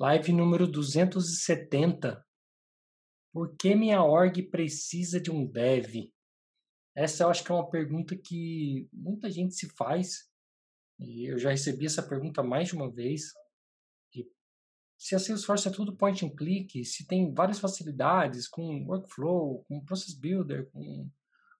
[0.00, 2.26] Live número 270.
[3.34, 6.10] Por que minha org precisa de um dev?
[6.96, 10.26] Essa eu acho que é uma pergunta que muita gente se faz.
[10.98, 13.34] E eu já recebi essa pergunta mais de uma vez.
[14.96, 19.84] se a Salesforce é tudo point and click, se tem várias facilidades com workflow, com
[19.84, 21.10] process builder, com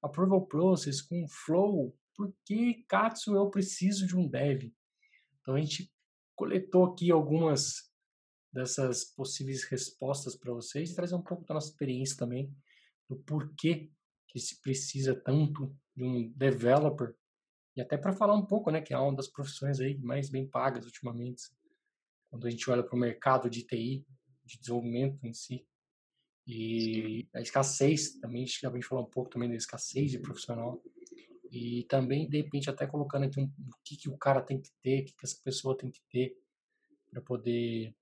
[0.01, 4.73] approval process, com flow, por que, Katsu, eu preciso de um dev?
[5.43, 5.93] Então a gente
[6.35, 7.90] coletou aqui algumas
[8.53, 12.53] dessas possíveis respostas para vocês trazer um pouco da nossa experiência também
[13.09, 13.91] do porquê
[14.29, 17.15] que se precisa tanto de um developer
[17.77, 20.47] e até para falar um pouco, né, que é uma das profissões aí mais bem
[20.47, 21.43] pagas ultimamente,
[22.29, 24.05] quando a gente olha para o mercado de TI,
[24.45, 25.67] de desenvolvimento em si.
[26.47, 30.83] E a escassez, também a gente falou um pouco também da escassez de profissional.
[31.51, 34.71] E também, de repente, até colocando aqui um, o que, que o cara tem que
[34.83, 36.37] ter, o que, que essa pessoa tem que ter
[37.11, 37.95] para poder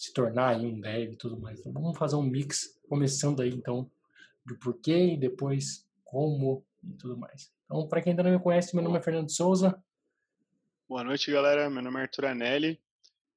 [0.00, 1.60] se tornar aí um dev e tudo mais.
[1.60, 3.90] Então vamos fazer um mix, começando aí então
[4.46, 7.52] do porquê e depois como e tudo mais.
[7.66, 9.78] Então, para quem ainda não me conhece, meu nome é Fernando Souza.
[10.88, 11.68] Boa noite, galera.
[11.68, 12.80] Meu nome é Arthur Anelli.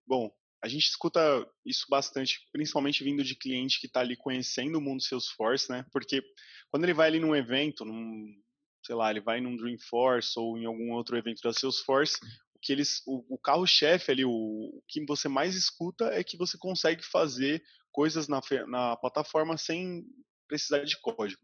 [0.08, 4.82] Bom, a gente escuta isso bastante, principalmente vindo de cliente que está ali conhecendo o
[4.82, 5.86] mundo Salesforce, né?
[5.92, 6.24] Porque
[6.72, 8.42] quando ele vai ali num evento, num,
[8.82, 12.18] sei lá, ele vai num Dreamforce ou em algum outro evento da Salesforce,
[12.64, 16.58] que eles, o, o carro-chefe ali, o, o, que você mais escuta é que você
[16.58, 17.62] consegue fazer
[17.92, 20.06] coisas na, na plataforma sem
[20.48, 21.42] precisar de código.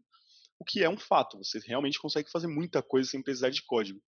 [0.58, 4.00] O que é um fato, você realmente consegue fazer muita coisa sem precisar de código.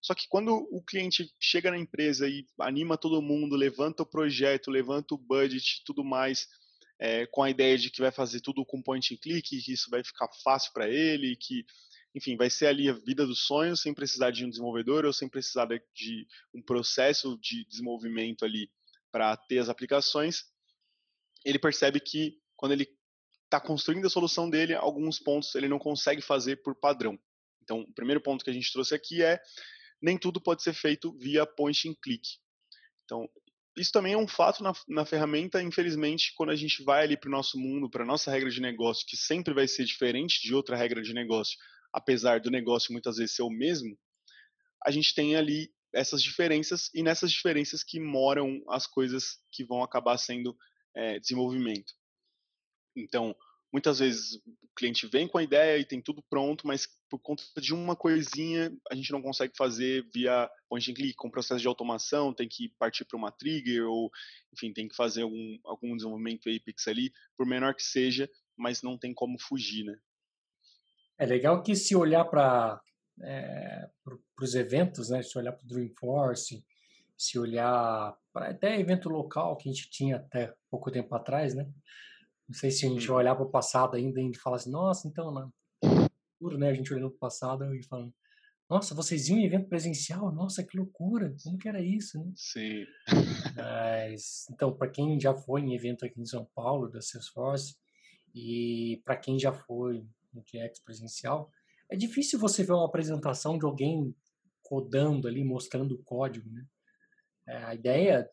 [0.00, 4.70] Só que quando o cliente chega na empresa e anima todo mundo, levanta o projeto,
[4.70, 6.46] levanta o budget tudo mais,
[6.98, 9.90] é, com a ideia de que vai fazer tudo com point and click, que isso
[9.90, 11.64] vai ficar fácil para ele, que
[12.14, 15.28] enfim, vai ser ali a vida dos sonhos sem precisar de um desenvolvedor ou sem
[15.28, 18.70] precisar de um processo de desenvolvimento ali
[19.10, 20.44] para ter as aplicações.
[21.44, 22.88] Ele percebe que quando ele
[23.44, 27.18] está construindo a solução dele, alguns pontos ele não consegue fazer por padrão.
[27.62, 29.40] Então, o primeiro ponto que a gente trouxe aqui é
[30.00, 32.28] nem tudo pode ser feito via point and click.
[33.04, 33.28] Então,
[33.76, 37.28] isso também é um fato na, na ferramenta, infelizmente, quando a gente vai ali para
[37.28, 40.54] o nosso mundo, para a nossa regra de negócio, que sempre vai ser diferente de
[40.54, 41.58] outra regra de negócio,
[41.94, 43.96] apesar do negócio muitas vezes ser o mesmo,
[44.84, 49.82] a gente tem ali essas diferenças e nessas diferenças que moram as coisas que vão
[49.82, 50.56] acabar sendo
[50.94, 51.94] é, desenvolvimento.
[52.96, 53.34] Então,
[53.72, 57.44] muitas vezes o cliente vem com a ideia e tem tudo pronto, mas por conta
[57.60, 61.68] de uma coisinha a gente não consegue fazer via point and click, com processo de
[61.68, 64.10] automação, tem que partir para uma trigger ou,
[64.52, 68.98] enfim, tem que fazer algum, algum desenvolvimento Apex ali, por menor que seja, mas não
[68.98, 69.96] tem como fugir, né?
[71.18, 72.80] É legal que se olhar para
[73.22, 73.88] é,
[74.40, 75.22] os eventos, né?
[75.22, 76.64] Se olhar para o Dreamforce,
[77.16, 81.64] se olhar para até evento local que a gente tinha até pouco tempo atrás, né?
[82.48, 85.08] Não sei se a gente vai olhar para o passado ainda e falar assim, nossa,
[85.08, 85.52] então, não.
[86.38, 86.70] Puro, né?
[86.70, 88.12] A gente olhando para o passado e falando,
[88.68, 90.32] nossa, vocês iam em evento presencial?
[90.32, 91.34] Nossa, que loucura!
[91.42, 92.32] Como que era isso, né?
[92.34, 92.84] Sim.
[93.54, 97.76] Mas, então, para quem já foi em evento aqui em São Paulo, da Salesforce,
[98.34, 101.50] e para quem já foi no DX presencial,
[101.90, 104.14] é difícil você ver uma apresentação de alguém
[104.62, 106.66] codando ali, mostrando o código, né?
[107.46, 108.28] É, a ideia,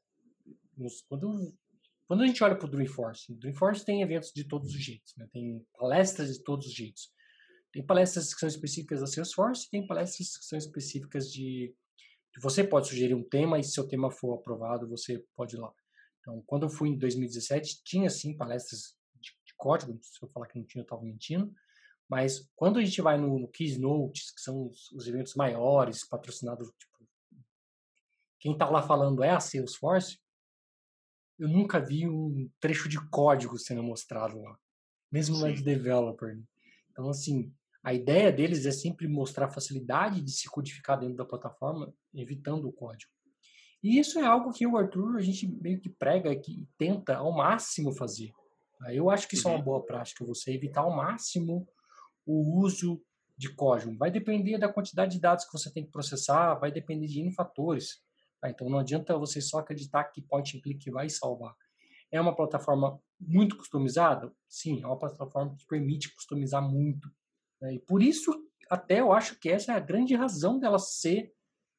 [1.08, 1.54] quando,
[2.08, 5.14] quando a gente olha para o Dreamforce, o Dreamforce tem eventos de todos os jeitos,
[5.18, 5.28] né?
[5.32, 7.12] tem palestras de todos os jeitos.
[7.74, 11.74] Tem palestras que são específicas da Salesforce, tem palestras que são específicas de,
[12.34, 15.60] de você pode sugerir um tema e se seu tema for aprovado, você pode ir
[15.60, 15.72] lá.
[16.20, 20.48] Então, quando eu fui em 2017, tinha sim palestras de, de código, se eu falar
[20.48, 21.54] que não tinha, eu estava mentindo,
[22.12, 26.68] mas quando a gente vai no, no Keynotes, que são os, os eventos maiores, patrocinados,
[26.78, 27.08] tipo,
[28.38, 30.20] quem está lá falando é a Salesforce,
[31.40, 34.60] eu nunca vi um trecho de código sendo mostrado lá,
[35.10, 36.36] mesmo lá de developer.
[36.36, 36.44] Né?
[36.92, 37.50] Então, assim,
[37.82, 42.68] a ideia deles é sempre mostrar a facilidade de se codificar dentro da plataforma, evitando
[42.68, 43.10] o código.
[43.82, 47.32] E isso é algo que o Arthur, a gente meio que prega e tenta ao
[47.32, 48.34] máximo fazer.
[48.90, 49.54] Eu acho que isso uhum.
[49.54, 49.66] é uma uhum.
[49.66, 51.66] boa prática, você evitar ao máximo
[52.26, 53.02] o uso
[53.38, 53.98] de código.
[53.98, 57.34] Vai depender da quantidade de dados que você tem que processar, vai depender de N
[57.34, 58.02] fatores.
[58.40, 58.50] Tá?
[58.50, 61.56] Então não adianta você só acreditar que point and click vai salvar.
[62.12, 64.32] É uma plataforma muito customizada?
[64.48, 67.10] Sim, é uma plataforma que permite customizar muito.
[67.62, 67.76] Né?
[67.76, 68.32] E por isso,
[68.70, 71.34] até eu acho que essa é a grande razão dela ser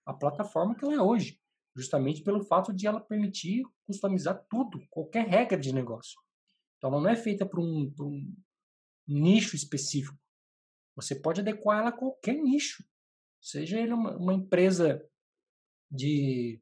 [0.06, 1.38] a plataforma que ela é hoje.
[1.76, 6.20] Justamente pelo fato de ela permitir customizar tudo, qualquer regra de negócio.
[6.76, 8.34] Então ela não é feita para um, um
[9.06, 10.18] nicho específico.
[10.94, 12.84] Você pode adequar ela a qualquer nicho.
[13.40, 15.04] Seja ele uma, uma empresa
[15.90, 16.60] de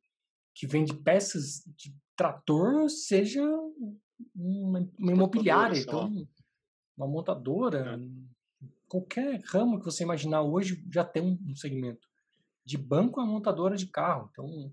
[0.55, 3.43] que vende peças de trator seja
[4.35, 6.27] uma, uma imobiliária, então,
[6.97, 8.67] uma montadora, é.
[8.87, 12.06] qualquer ramo que você imaginar hoje já tem um segmento.
[12.65, 14.29] De banco a montadora de carro.
[14.31, 14.73] Então,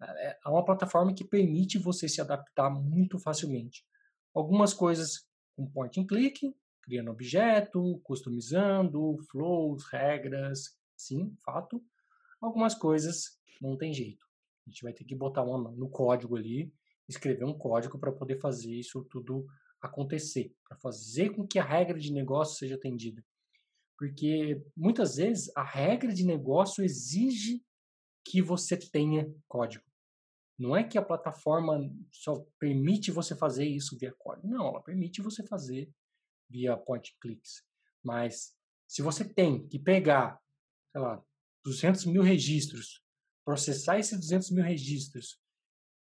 [0.00, 3.84] é, é uma plataforma que permite você se adaptar muito facilmente.
[4.32, 5.26] Algumas coisas
[5.56, 6.54] com point and click,
[6.88, 11.84] criando objeto, customizando, flows, regras, sim, fato.
[12.40, 14.24] Algumas coisas não tem jeito.
[14.66, 16.72] A gente vai ter que botar uma, no código ali,
[17.06, 19.46] escrever um código para poder fazer isso tudo
[19.82, 23.22] acontecer, para fazer com que a regra de negócio seja atendida.
[23.98, 27.62] Porque muitas vezes a regra de negócio exige
[28.24, 29.84] que você tenha código.
[30.58, 31.78] Não é que a plataforma
[32.10, 34.48] só permite você fazer isso via código.
[34.48, 35.90] Não, ela permite você fazer
[36.48, 37.62] via point clicks.
[38.02, 38.54] Mas
[38.86, 40.40] se você tem que pegar,
[40.92, 41.22] sei lá,
[41.64, 43.02] 200 mil registros,
[43.44, 45.38] processar esses 200 mil registros,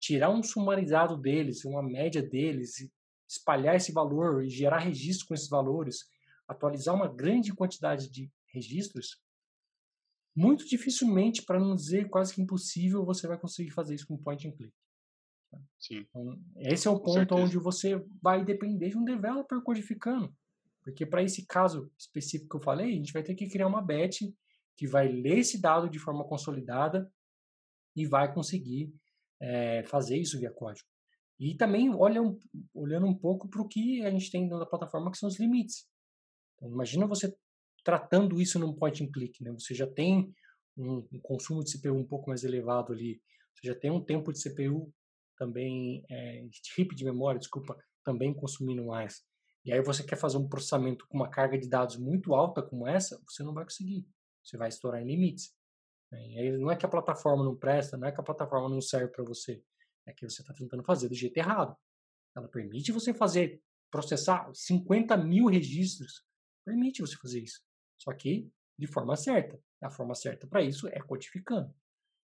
[0.00, 2.90] tirar um sumarizado deles, uma média deles,
[3.28, 6.06] espalhar esse valor e gerar registros com esses valores,
[6.46, 9.20] atualizar uma grande quantidade de registros,
[10.34, 14.46] muito dificilmente, para não dizer quase que impossível, você vai conseguir fazer isso com point
[14.46, 14.72] and click.
[15.78, 16.06] Sim.
[16.08, 20.34] Então, esse é o ponto onde você vai depender de um developer codificando.
[20.82, 23.82] Porque para esse caso específico que eu falei, a gente vai ter que criar uma
[23.82, 24.22] batch
[24.76, 27.10] que vai ler esse dado de forma consolidada
[27.94, 28.92] e vai conseguir
[29.40, 30.88] é, fazer isso via código.
[31.38, 32.20] E também olha,
[32.74, 35.86] olhando um pouco para o que a gente tem na plataforma, que são os limites.
[36.54, 37.32] Então, imagina você
[37.84, 39.42] tratando isso num point and click.
[39.42, 39.52] Né?
[39.52, 40.32] Você já tem
[40.76, 43.20] um, um, consumo de CPU um pouco mais elevado ali,
[43.54, 44.92] você já tem um tempo de CPU
[45.38, 46.44] também, é,
[46.94, 49.22] de memória, desculpa, também consumindo mais.
[49.64, 52.86] E aí você quer fazer um processamento com uma carga de dados muito alta como
[52.86, 54.06] essa, você não vai conseguir.
[54.42, 55.54] Você vai estourar em limites.
[56.10, 56.28] Né?
[56.30, 58.80] E aí não é que a plataforma não presta, não é que a plataforma não
[58.80, 59.62] serve para você.
[60.06, 61.76] É que você está tentando fazer do jeito errado.
[62.34, 66.24] Ela permite você fazer, processar 50 mil registros.
[66.64, 67.60] Permite você fazer isso.
[67.98, 69.60] Só que de forma certa.
[69.82, 71.74] A forma certa para isso é codificando.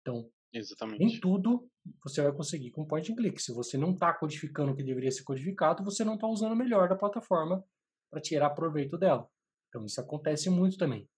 [0.00, 0.99] Então, Exatamente.
[0.99, 1.69] nem tudo
[2.03, 3.41] você vai conseguir com point and click.
[3.41, 6.56] Se você não está codificando o que deveria ser codificado, você não está usando o
[6.56, 7.65] melhor da plataforma
[8.11, 9.29] para tirar proveito dela.
[9.69, 11.09] Então, isso acontece muito também.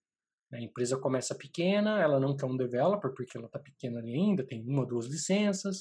[0.53, 4.67] A empresa começa pequena, ela não quer um developer porque ela está pequena ainda, tem
[4.67, 5.79] uma, duas licenças,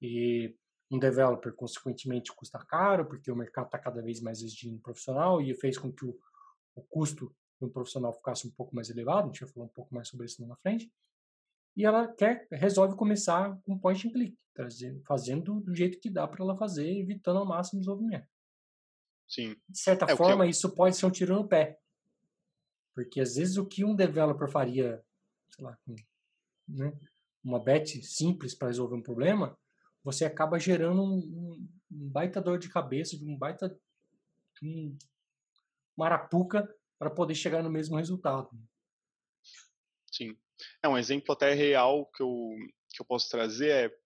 [0.00, 0.56] e
[0.90, 5.54] um developer, consequentemente, custa caro, porque o mercado está cada vez mais exigindo profissional e
[5.54, 6.18] fez com que o,
[6.74, 9.72] o custo de um profissional ficasse um pouco mais elevado, a gente vai falar um
[9.72, 10.90] pouco mais sobre isso na frente.
[11.76, 14.36] E ela quer, resolve começar com point and click,
[15.06, 18.28] fazendo do jeito que dá para ela fazer, evitando ao máximo o desenvolvimento.
[19.26, 19.56] Sim.
[19.68, 21.78] De certa é, forma, isso pode ser um tiro no pé,
[22.94, 25.02] porque às vezes o que um developer faria,
[25.50, 25.78] sei lá,
[26.68, 26.92] né,
[27.42, 29.58] uma bet simples para resolver um problema,
[30.04, 33.74] você acaba gerando um, um, baita dor de cabeça, um baita
[34.62, 34.96] um
[35.96, 36.68] marapuca
[36.98, 38.50] para poder chegar no mesmo resultado.
[40.10, 40.36] Sim.
[40.82, 42.50] É um exemplo até real que eu,
[42.94, 44.02] que eu posso trazer é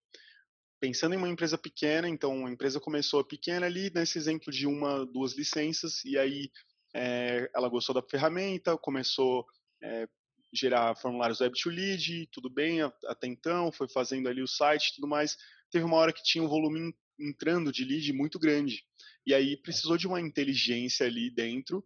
[0.80, 5.06] pensando em uma empresa pequena, então a empresa começou pequena ali, nesse exemplo de uma,
[5.06, 6.50] duas licenças, e aí
[6.94, 9.46] é, ela gostou da ferramenta, começou
[9.82, 10.08] a é,
[10.52, 15.08] gerar formulários web to lead, tudo bem até então, foi fazendo ali o site tudo
[15.08, 15.36] mais.
[15.70, 18.84] Teve uma hora que tinha um volume entrando de lead muito grande.
[19.26, 21.84] E aí precisou de uma inteligência ali dentro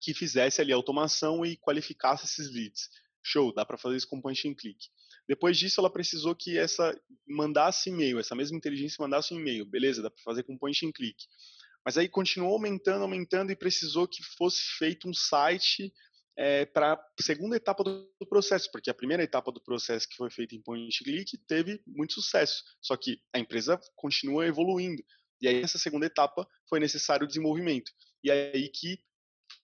[0.00, 2.88] que fizesse ali a automação e qualificasse esses leads.
[3.26, 4.78] Show, dá para fazer isso com point and click.
[5.28, 9.66] Depois disso, ela precisou que essa mandasse e-mail, essa mesma inteligência mandasse um e-mail.
[9.66, 11.16] Beleza, dá para fazer com point and click.
[11.84, 15.92] Mas aí continuou aumentando, aumentando e precisou que fosse feito um site
[16.36, 20.08] é, eh, para a segunda etapa do, do, processo, porque a primeira etapa do processo
[20.08, 25.02] que foi feita em Point Click teve muito sucesso, só que a empresa continua evoluindo.
[25.40, 27.90] E aí, nessa segunda etapa, foi necessário o desenvolvimento.
[28.22, 28.98] E aí que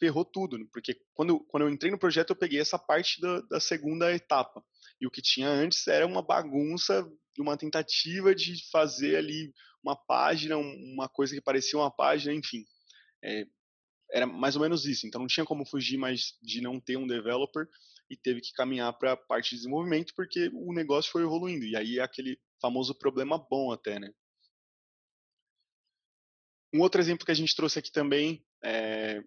[0.02, 0.66] ferrou tudo, né?
[0.72, 4.60] porque quando, quando eu entrei no projeto, eu peguei essa parte da, da segunda etapa.
[5.00, 10.56] E o que tinha antes era uma bagunça, uma tentativa de fazer ali uma página,
[10.56, 12.64] uma coisa que parecia uma página, enfim.
[13.22, 13.46] É,
[14.10, 15.06] era mais ou menos isso.
[15.06, 17.68] Então não tinha como fugir mais de não ter um developer
[18.10, 21.64] e teve que caminhar para a parte de desenvolvimento porque o negócio foi evoluindo.
[21.64, 24.12] E aí é aquele famoso problema bom até, né?
[26.74, 29.22] Um outro exemplo que a gente trouxe aqui também, é,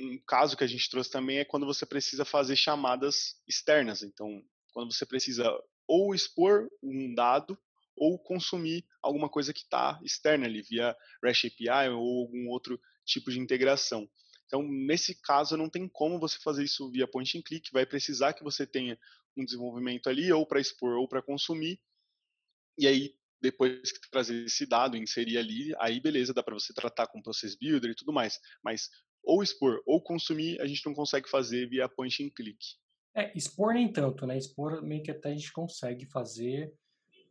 [0.00, 4.02] um caso que a gente trouxe também é quando você precisa fazer chamadas externas.
[4.02, 4.42] Então,
[4.72, 5.44] quando você precisa
[5.86, 7.58] ou expor um dado
[7.96, 13.30] ou consumir alguma coisa que está externa ali, via REST API ou algum outro tipo
[13.30, 14.08] de integração.
[14.46, 18.32] Então, nesse caso, não tem como você fazer isso via point and click, vai precisar
[18.32, 18.98] que você tenha
[19.36, 21.80] um desenvolvimento ali, ou para expor ou para consumir,
[22.76, 27.06] e aí depois que trazer esse dado, inserir ali, aí beleza, dá para você tratar
[27.06, 28.38] com Process Builder e tudo mais.
[28.62, 28.90] Mas
[29.22, 32.58] ou expor ou consumir, a gente não consegue fazer via point and click.
[33.14, 34.38] É, expor nem tanto, né?
[34.38, 36.72] Expor meio que até a gente consegue fazer,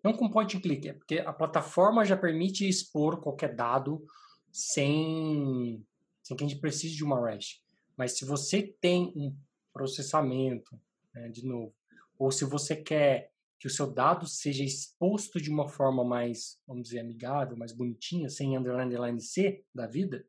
[0.03, 4.05] não com point and click, é porque a plataforma já permite expor qualquer dado
[4.51, 5.85] sem,
[6.23, 7.61] sem que a gente precise de uma REST.
[7.97, 9.35] Mas se você tem um
[9.73, 10.79] processamento,
[11.13, 11.73] né, de novo,
[12.17, 16.83] ou se você quer que o seu dado seja exposto de uma forma mais, vamos
[16.83, 20.25] dizer, amigável, mais bonitinha, sem underline, underline C da vida,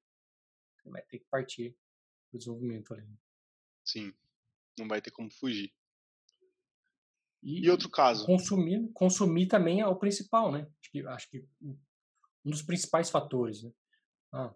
[0.88, 1.76] vai ter que partir
[2.32, 3.06] do desenvolvimento ali.
[3.84, 4.12] Sim,
[4.78, 5.72] não vai ter como fugir.
[7.42, 8.26] E, e outro caso?
[8.26, 10.70] Consumir, consumir também é o principal, né?
[10.80, 13.72] Acho que, acho que um dos principais fatores, né?
[14.32, 14.54] Ah,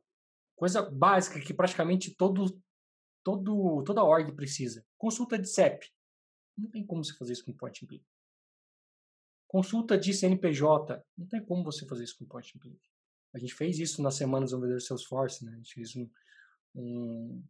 [0.55, 2.63] coisa básica que praticamente todo,
[3.25, 4.87] todo, toda org precisa.
[4.97, 5.91] Consulta de CEP.
[6.57, 8.07] Não tem como você fazer isso com point and click.
[9.49, 11.05] Consulta de CNPJ.
[11.17, 12.94] Não tem como você fazer isso com point and click.
[13.35, 15.53] A gente fez isso nas semanas do vendedor Salesforce, né?
[15.53, 16.09] A gente fez um,
[16.75, 17.45] um,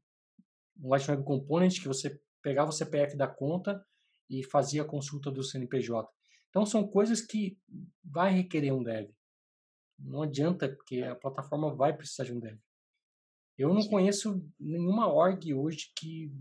[0.80, 3.84] um Lightning Component que você pegava o CPF da conta
[4.30, 6.10] e fazia a consulta do CNPJ.
[6.48, 7.58] Então são coisas que
[8.02, 9.10] vai requerer um dev.
[9.98, 12.58] Não adianta, porque a plataforma vai precisar de um dev.
[13.56, 16.32] Eu não conheço nenhuma org hoje que,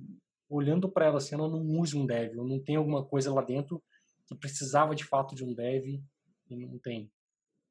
[0.49, 3.41] olhando para ela assim, ela não use um dev, ou não tem alguma coisa lá
[3.41, 3.83] dentro
[4.27, 6.01] que precisava de fato de um dev
[6.49, 7.11] e não tem.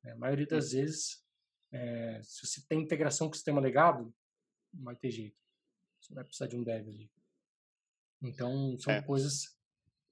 [0.05, 1.23] A maioria das vezes
[1.73, 4.15] é, se você tem integração com o sistema legado,
[4.73, 5.37] não vai ter jeito.
[6.01, 7.11] Você vai precisar de um dev ali.
[8.21, 9.03] Então, são é.
[9.03, 9.57] coisas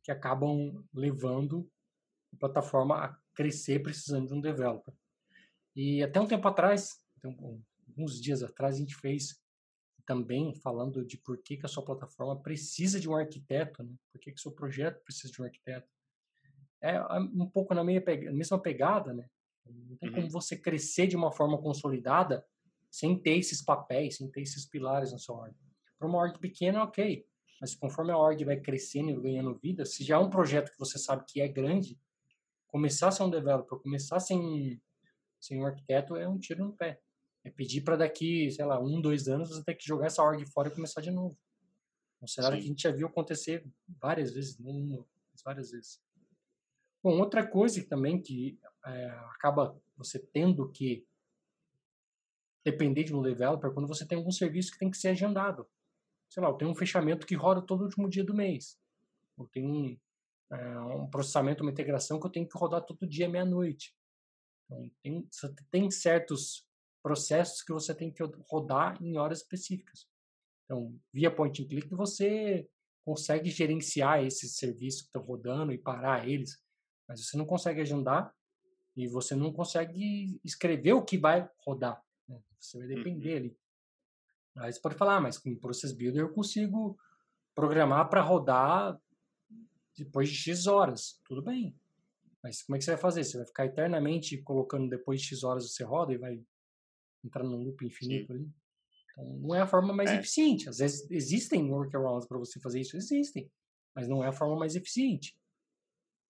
[0.02, 1.70] que acabam levando
[2.32, 4.94] a plataforma a crescer precisando de um developer.
[5.76, 9.40] E até um tempo atrás, então, alguns dias atrás, a gente fez
[10.06, 13.94] também falando de por que, que a sua plataforma precisa de um arquiteto, né?
[14.10, 15.88] por que, que o seu projeto precisa de um arquiteto.
[16.82, 19.28] É, é um pouco na mesma pegada, né?
[19.66, 20.30] Não tem como uhum.
[20.30, 22.44] você crescer de uma forma consolidada
[22.90, 25.54] sem ter esses papéis, sem ter esses pilares na sua org.
[25.98, 27.24] Para uma org pequena, ok.
[27.60, 30.78] Mas conforme a org vai crescendo e ganhando vida, se já é um projeto que
[30.78, 31.98] você sabe que é grande,
[32.66, 34.80] começar sem um developer, começar sem,
[35.38, 37.00] sem um arquiteto é um tiro no pé.
[37.44, 40.44] É pedir para daqui, sei lá, um, dois anos você ter que jogar essa org
[40.50, 41.38] fora e começar de novo.
[42.22, 42.62] Um cenário Sim.
[42.62, 45.06] que a gente já viu acontecer várias vezes, não uma,
[45.44, 46.00] várias vezes.
[47.02, 51.06] Bom, outra coisa também que é, acaba você tendo que
[52.64, 55.66] depender de um developer quando você tem algum serviço que tem que ser agendado.
[56.28, 58.78] Sei lá, eu tenho um fechamento que roda todo último dia do mês.
[59.38, 59.98] Eu tenho um,
[60.52, 63.94] é, um processamento, uma integração que eu tenho que rodar todo dia meia-noite.
[64.66, 65.28] Então, tem,
[65.70, 66.66] tem certos
[67.02, 70.06] processos que você tem que rodar em horas específicas.
[70.64, 72.68] Então, via point and click, você
[73.04, 76.62] consegue gerenciar esses serviços que estão rodando e parar eles,
[77.10, 78.32] mas você não consegue agendar
[78.96, 82.00] e você não consegue escrever o que vai rodar.
[82.28, 82.40] Né?
[82.56, 83.36] Você vai depender uhum.
[83.36, 83.58] ali.
[84.58, 86.96] Aí você pode falar, ah, mas com o Process Builder eu consigo
[87.52, 88.96] programar para rodar
[89.98, 91.20] depois de X horas.
[91.24, 91.76] Tudo bem.
[92.44, 93.24] Mas como é que você vai fazer?
[93.24, 96.40] Você vai ficar eternamente colocando depois de X horas você roda e vai
[97.24, 98.38] entrar num loop infinito Sim.
[98.38, 98.50] ali?
[99.10, 100.16] Então, não é a forma mais é.
[100.20, 100.68] eficiente.
[100.68, 103.50] Às vezes existem workarounds para você fazer isso, existem.
[103.96, 105.36] Mas não é a forma mais eficiente.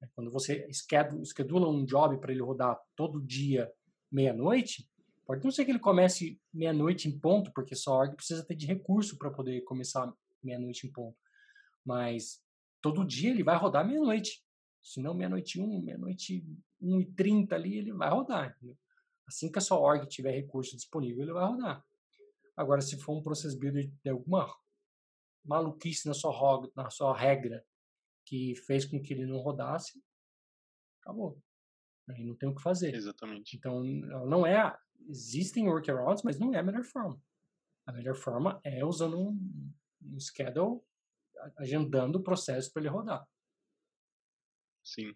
[0.00, 3.70] Né, quando você esquedula um job para ele rodar todo dia,
[4.10, 4.88] meia-noite,
[5.26, 8.66] pode não ser que ele comece meia-noite em ponto, porque sua org precisa ter de
[8.66, 11.16] recurso para poder começar meia-noite em ponto.
[11.84, 12.42] Mas
[12.80, 14.42] todo dia ele vai rodar meia-noite.
[14.82, 16.44] Se não meia-noite um, meia-noite
[16.80, 18.54] um e trinta ali, ele vai rodar.
[18.56, 18.76] Entendeu?
[19.26, 21.84] Assim que a sua org tiver recurso disponível, ele vai rodar.
[22.56, 24.52] Agora, se for um process builder de alguma
[25.44, 27.64] maluquice na sua, na sua regra
[28.24, 30.02] que fez com que ele não rodasse,
[31.00, 31.42] acabou.
[32.08, 32.94] Aí não tem o que fazer.
[32.94, 33.56] Exatamente.
[33.56, 34.76] Então, não é.
[35.08, 37.20] Existem workarounds, mas não é a melhor forma.
[37.86, 39.72] A melhor forma é usando um,
[40.02, 40.80] um schedule,
[41.56, 43.26] agendando o processo para ele rodar.
[44.84, 45.14] Sim.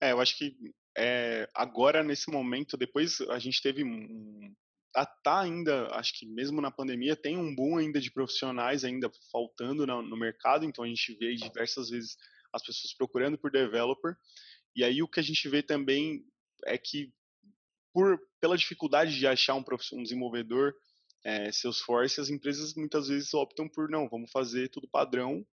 [0.00, 0.56] É, eu acho que
[0.96, 4.54] é, agora, nesse momento, depois a gente teve um,
[4.96, 9.10] tá, tá, ainda, acho que mesmo na pandemia, tem um boom ainda de profissionais ainda
[9.30, 12.16] faltando no, no mercado, então a gente vê diversas vezes
[12.50, 14.16] as pessoas procurando por developer,
[14.74, 16.24] e aí o que a gente vê também
[16.64, 17.12] é que
[17.92, 20.74] por, pela dificuldade de achar um, um desenvolvedor
[21.22, 25.46] é, Salesforce, as empresas muitas vezes optam por, não, vamos fazer tudo padrão,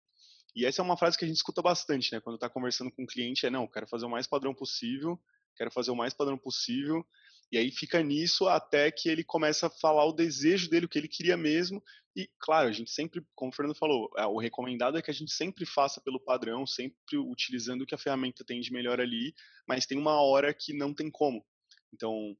[0.55, 3.01] e essa é uma frase que a gente escuta bastante, né, quando está conversando com
[3.01, 5.19] o um cliente, é, não, quero fazer o mais padrão possível,
[5.57, 7.05] quero fazer o mais padrão possível,
[7.53, 10.97] E aí fica nisso até que ele começa a falar o desejo dele, o que
[10.97, 11.83] ele queria mesmo.
[12.15, 15.31] E, claro, a gente sempre, como o Fernando falou, o recomendado é que a gente
[15.31, 19.35] sempre faça pelo padrão, sempre utilizando o que a ferramenta tem de melhor ali,
[19.67, 21.45] mas tem uma hora que não tem como.
[21.93, 22.35] Então,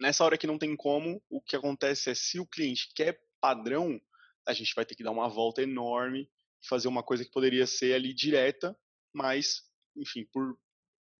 [0.00, 4.00] nessa hora que não tem como, o que acontece é se o cliente quer padrão,
[4.46, 6.30] a gente vai ter que dar uma volta enorme
[6.66, 8.74] fazer uma coisa que poderia ser ali direta,
[9.12, 10.58] mas, enfim, por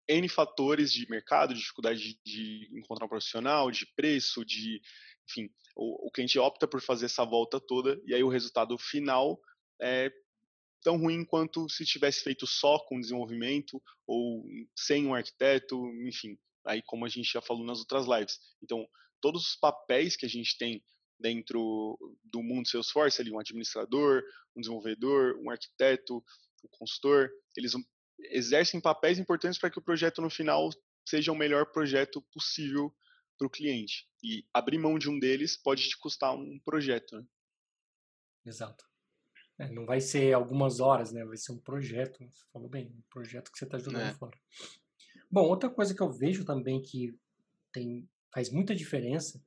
[0.09, 4.81] N fatores de mercado, de dificuldade de, encontrar um profissional, de preço, de,
[5.29, 9.39] enfim, o, o cliente opta por fazer essa volta toda e aí o resultado final
[9.81, 10.11] é
[10.83, 14.45] tão ruim quanto se tivesse feito só com desenvolvimento ou
[14.77, 18.39] sem um arquiteto, enfim, aí como a gente já falou nas outras lives.
[18.63, 18.89] Então,
[19.21, 20.83] todos os papéis que a gente tem
[21.19, 24.23] dentro do mundo Salesforce, ali um administrador,
[24.57, 26.23] um desenvolvedor, um arquiteto,
[26.65, 27.73] um consultor, eles
[28.19, 30.69] exercem papéis importantes para que o projeto no final
[31.07, 32.95] seja o melhor projeto possível
[33.39, 34.09] para o cliente.
[34.23, 37.17] E abrir mão de um deles pode te custar um projeto.
[37.17, 37.25] Né?
[38.45, 38.85] Exato.
[39.59, 41.25] É, não vai ser algumas horas, né?
[41.25, 42.19] Vai ser um projeto.
[42.19, 44.15] Você falou bem, um projeto que você está jogando é.
[44.15, 44.39] fora.
[45.31, 47.19] Bom, outra coisa que eu vejo também que
[47.73, 49.43] tem, faz muita diferença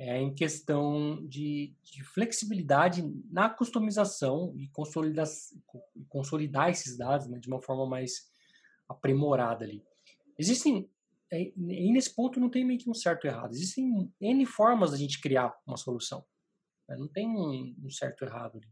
[0.00, 5.26] é em questão de, de flexibilidade na customização e consolidar,
[6.08, 8.32] consolidar esses dados né, de uma forma mais
[8.88, 9.84] aprimorada ali.
[10.38, 10.88] Existem,
[11.30, 14.92] é, e nesse ponto não tem meio que um certo e errado, existem N formas
[14.92, 16.24] da gente criar uma solução.
[16.88, 16.96] Né?
[16.96, 18.68] Não tem um, um certo e errado ali.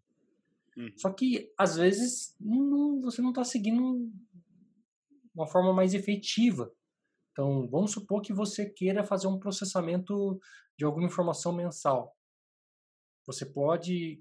[0.78, 0.92] Uhum.
[0.96, 4.10] Só que, às vezes, não, você não está seguindo
[5.34, 6.72] uma forma mais efetiva.
[7.38, 10.40] Então, vamos supor que você queira fazer um processamento
[10.76, 12.12] de alguma informação mensal.
[13.26, 14.20] Você pode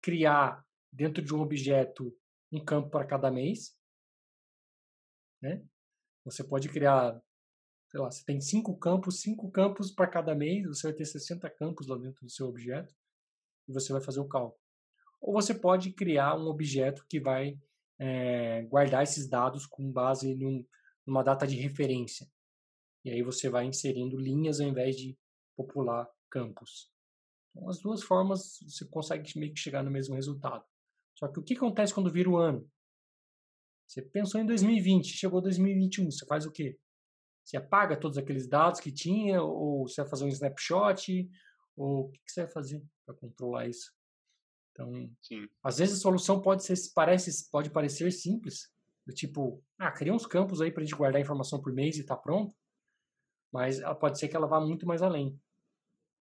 [0.00, 2.16] criar dentro de um objeto
[2.52, 3.76] um campo para cada mês.
[5.42, 5.60] Né?
[6.24, 7.20] Você pode criar,
[7.88, 11.50] sei lá, você tem cinco campos, cinco campos para cada mês, você vai ter 60
[11.50, 12.94] campos lá dentro do seu objeto
[13.66, 14.62] e você vai fazer o cálculo.
[15.20, 17.58] Ou você pode criar um objeto que vai
[17.98, 20.64] é, guardar esses dados com base num,
[21.04, 22.24] numa data de referência.
[23.06, 25.16] E aí você vai inserindo linhas ao invés de
[25.56, 26.90] popular campos.
[27.54, 30.64] Então, as duas formas você consegue meio que chegar no mesmo resultado.
[31.14, 32.68] Só que o que acontece quando vira o ano?
[33.86, 36.76] Você pensou em 2020, chegou 2021, você faz o quê?
[37.44, 41.30] Você apaga todos aqueles dados que tinha, ou você vai fazer um snapshot,
[41.76, 43.92] ou o que você vai fazer para controlar isso?
[44.72, 44.90] Então,
[45.22, 45.48] Sim.
[45.62, 48.68] às vezes a solução pode ser parece pode parecer simples,
[49.06, 52.00] do tipo, ah, cria uns campos aí para a gente guardar informação por mês e
[52.00, 52.52] está pronto,
[53.56, 55.40] mas ela pode ser que ela vá muito mais além.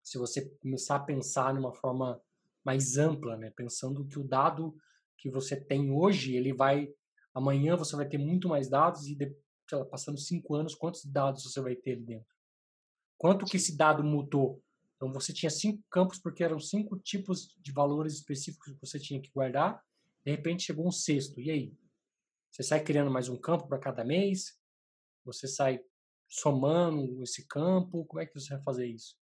[0.01, 2.19] Se você começar a pensar numa forma
[2.65, 4.75] mais ampla, né, pensando que o dado
[5.15, 6.91] que você tem hoje, ele vai
[7.31, 9.15] amanhã você vai ter muito mais dados e
[9.71, 12.35] lá, passando cinco anos, quantos dados você vai ter ali dentro?
[13.15, 14.59] Quanto que esse dado mudou?
[14.95, 19.21] Então você tinha cinco campos porque eram cinco tipos de valores específicos que você tinha
[19.21, 19.79] que guardar.
[20.25, 21.39] De repente chegou um sexto.
[21.39, 21.77] E aí?
[22.49, 24.59] Você sai criando mais um campo para cada mês?
[25.23, 25.79] Você sai
[26.29, 28.05] somando esse campo?
[28.05, 29.15] Como é que você vai fazer isso?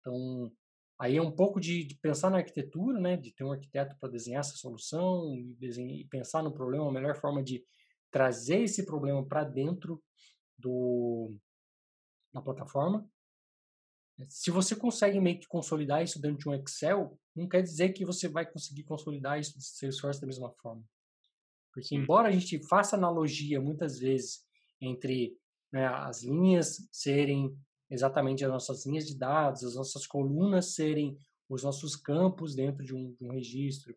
[0.00, 0.50] Então,
[0.98, 3.16] aí é um pouco de, de pensar na arquitetura, né?
[3.16, 6.92] De ter um arquiteto para desenhar essa solução e, desenhar, e pensar no problema, a
[6.92, 7.64] melhor forma de
[8.10, 10.02] trazer esse problema para dentro
[10.58, 11.36] do,
[12.32, 13.08] da plataforma
[14.28, 18.04] se você consegue meio que consolidar isso dentro de um Excel, não quer dizer que
[18.04, 20.84] você vai conseguir consolidar isso no Salesforce da mesma forma.
[21.72, 24.44] Porque embora a gente faça analogia muitas vezes
[24.80, 25.36] entre
[25.74, 27.52] né, as linhas serem
[27.90, 32.94] exatamente as nossas linhas de dados, as nossas colunas serem os nossos campos dentro de
[32.94, 33.92] um, de um registro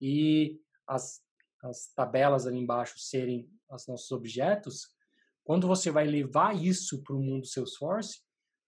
[0.00, 1.22] e as,
[1.62, 4.88] as tabelas ali embaixo serem os nossos objetos,
[5.44, 8.20] quando você vai levar isso para o mundo Salesforce,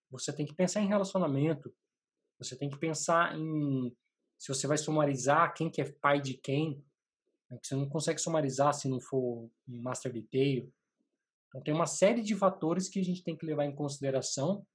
[0.08, 1.74] você tem que pensar em relacionamento,
[2.38, 3.92] você tem que pensar em
[4.38, 6.80] se você vai sumarizar quem que é pai de quem,
[7.50, 7.58] né?
[7.60, 10.72] você não consegue sumarizar se não for um master detail.
[11.56, 14.66] Então tem uma série de fatores que a gente tem que levar em consideração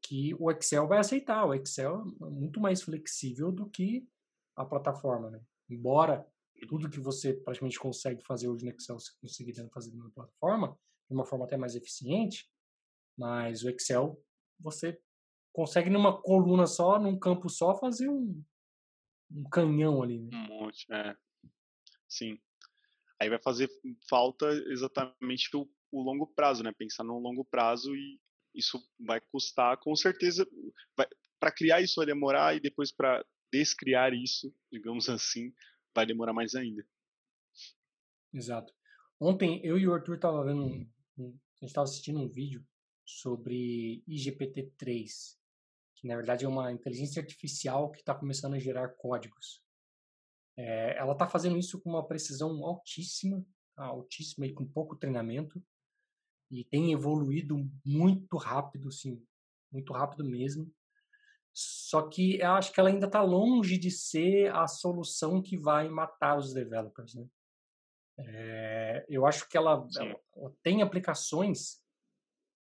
[0.00, 1.44] que o Excel vai aceitar.
[1.44, 4.06] O Excel é muito mais flexível do que
[4.54, 5.40] a plataforma, né?
[5.68, 6.24] Embora
[6.68, 11.14] tudo que você praticamente consegue fazer hoje no Excel você conseguir fazer na plataforma de
[11.16, 12.48] uma forma até mais eficiente,
[13.18, 14.22] mas o Excel
[14.60, 14.96] você
[15.52, 18.40] consegue numa coluna só, num campo só, fazer um,
[19.28, 20.20] um canhão ali.
[20.20, 20.30] Né?
[20.36, 21.16] Um monte, é.
[22.08, 22.38] Sim.
[23.20, 23.68] Aí vai fazer
[24.08, 26.72] falta exatamente o, o longo prazo, né?
[26.72, 28.18] Pensar no longo prazo e
[28.54, 30.46] isso vai custar, com certeza,
[31.38, 35.52] para criar isso vai demorar e depois para descriar isso, digamos assim,
[35.94, 36.84] vai demorar mais ainda.
[38.32, 38.72] Exato.
[39.20, 42.66] Ontem eu e o Arthur tava vendo, um, um, a gente estava assistindo um vídeo
[43.04, 45.36] sobre IGPT-3,
[45.96, 49.62] que na verdade é uma inteligência artificial que está começando a gerar códigos.
[50.56, 53.44] É, ela está fazendo isso com uma precisão altíssima,
[53.76, 55.62] altíssima e com pouco treinamento,
[56.52, 59.24] e tem evoluído muito rápido, sim,
[59.72, 60.70] muito rápido mesmo.
[61.54, 65.88] Só que eu acho que ela ainda está longe de ser a solução que vai
[65.88, 67.14] matar os developers.
[67.14, 67.26] Né?
[68.18, 71.82] É, eu acho que ela, ela, ela, tem aplicações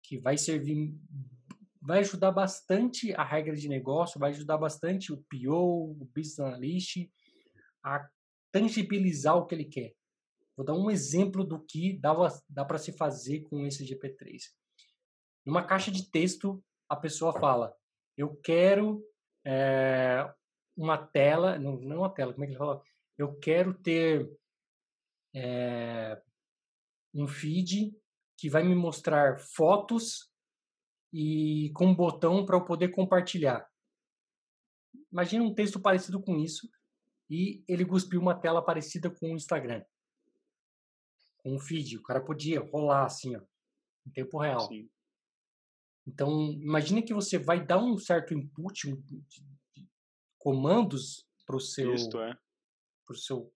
[0.03, 0.95] que vai servir,
[1.81, 7.09] vai ajudar bastante a regra de negócio, vai ajudar bastante o PO, o Business Analyst
[7.83, 8.07] a
[8.51, 9.95] tangibilizar o que ele quer.
[10.59, 12.13] Vou dar um exemplo do que dá,
[12.49, 14.41] dá para se fazer com esse GP3.
[15.45, 17.73] Numa caixa de texto, a pessoa fala:
[18.17, 19.01] Eu quero
[19.45, 20.29] é,
[20.75, 22.83] uma tela, não, não uma tela, como é que ele fala?
[23.17, 24.29] Eu quero ter
[25.33, 26.21] é,
[27.13, 27.97] um feed
[28.37, 30.29] que vai me mostrar fotos
[31.13, 33.65] e com um botão para eu poder compartilhar.
[35.09, 36.69] Imagina um texto parecido com isso
[37.29, 39.85] e ele cuspiu uma tela parecida com o Instagram
[41.45, 41.97] um feed.
[41.97, 43.41] O cara podia rolar assim, ó,
[44.05, 44.61] em tempo real.
[44.61, 44.89] Sim.
[46.07, 49.89] Então, imagine que você vai dar um certo input um, de, de
[50.39, 52.35] comandos para o seu, Isto é.
[53.05, 53.53] pro seu,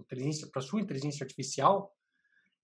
[0.00, 1.94] inteligência, para sua inteligência artificial,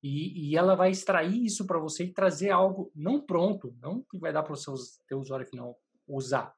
[0.02, 4.18] e, e, ela vai extrair isso para você e trazer algo não pronto, não que
[4.18, 4.74] vai dar para o seu
[5.08, 6.54] teu usuário final usar,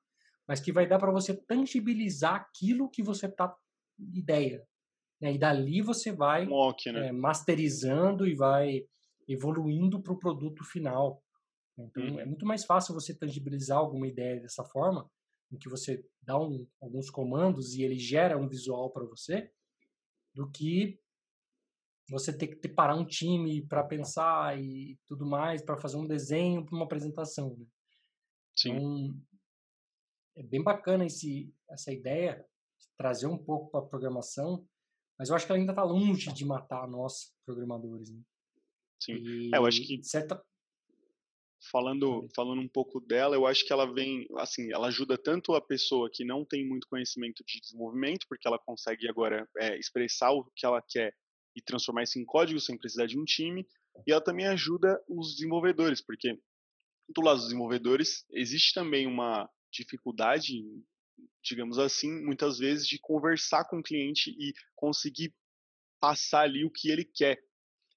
[0.46, 3.56] mas que vai dar para você tangibilizar aquilo que você tá
[3.98, 4.67] ideia,
[5.20, 5.32] né?
[5.32, 6.46] E dali você vai
[6.92, 7.08] né?
[7.08, 8.86] é, masterizando e vai
[9.28, 11.22] evoluindo para o produto final.
[11.78, 12.20] Então hum.
[12.20, 15.08] é muito mais fácil você tangibilizar alguma ideia dessa forma,
[15.52, 19.50] em que você dá um, alguns comandos e ele gera um visual para você,
[20.34, 20.98] do que
[22.10, 26.64] você ter que parar um time para pensar e tudo mais, para fazer um desenho
[26.64, 27.54] para uma apresentação.
[27.56, 27.66] Né?
[28.56, 28.70] Sim.
[28.70, 29.14] Então,
[30.36, 32.44] é bem bacana esse, essa ideia,
[32.78, 34.66] de trazer um pouco para a programação,
[35.18, 38.10] mas eu acho que ela ainda está longe de matar nós, programadores.
[38.10, 38.20] Né?
[39.02, 39.14] Sim.
[39.14, 40.02] E, é, eu acho que.
[40.02, 40.42] Certa...
[41.72, 45.60] Falando, falando um pouco dela, eu acho que ela vem, assim, ela ajuda tanto a
[45.60, 50.44] pessoa que não tem muito conhecimento de desenvolvimento, porque ela consegue agora é, expressar o
[50.54, 51.12] que ela quer
[51.56, 53.66] e transformar isso em código sem precisar de um time,
[54.06, 56.38] e ela também ajuda os desenvolvedores, porque
[57.08, 60.62] do lado dos desenvolvedores existe também uma dificuldade
[61.42, 65.34] digamos assim, muitas vezes de conversar com o cliente e conseguir
[66.00, 67.42] passar ali o que ele quer.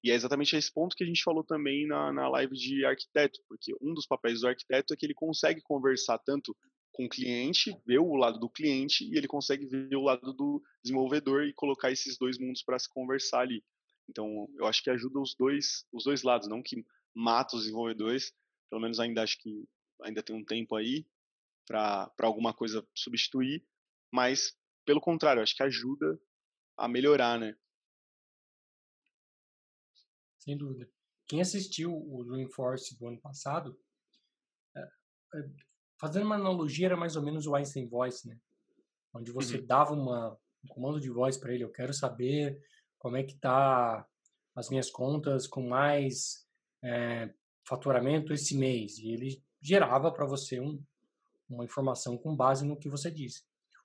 [0.02, 3.40] E é exatamente esse ponto que a gente falou também na, na live de arquiteto,
[3.48, 6.56] porque um dos papéis do arquiteto é que ele consegue conversar tanto
[6.90, 10.62] com o cliente, ver o lado do cliente e ele consegue ver o lado do
[10.82, 13.64] desenvolvedor e colocar esses dois mundos para se conversar ali.
[14.08, 18.32] Então, eu acho que ajuda os dois, os dois lados, não que mata os desenvolvedores,
[18.68, 19.64] pelo menos ainda acho que
[20.02, 21.06] ainda tem um tempo aí,
[21.66, 23.64] para alguma coisa substituir,
[24.12, 26.20] mas pelo contrário, acho que ajuda
[26.76, 27.56] a melhorar, né?
[30.38, 30.90] Sem dúvida.
[31.26, 33.78] Quem assistiu o Dreamforce do ano passado,
[34.76, 35.50] é, é,
[36.00, 38.38] fazendo uma analogia, era mais ou menos o Einstein Voice, né?
[39.14, 39.66] Onde você uhum.
[39.66, 42.60] dava uma, um comando de voz para ele, eu quero saber
[42.98, 44.06] como é que tá
[44.54, 46.46] as minhas contas com mais
[46.82, 47.32] é,
[47.66, 48.98] faturamento esse mês.
[48.98, 50.82] E ele gerava para você um,
[51.54, 53.42] uma informação com base no que você disse.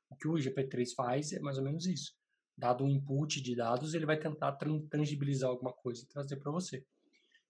[0.09, 2.13] O que o GP3 faz é mais ou menos isso.
[2.57, 4.57] Dado um input de dados, ele vai tentar
[4.89, 6.85] tangibilizar alguma coisa e trazer para você.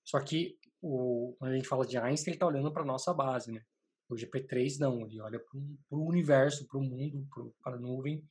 [0.04, 3.14] Só que o, quando a gente fala de Einstein, ele está olhando para a nossa
[3.14, 3.64] base, né?
[4.10, 5.60] O GP3 não, ele olha para
[5.98, 7.28] o universo, para o mundo,
[7.62, 8.24] para a nuvem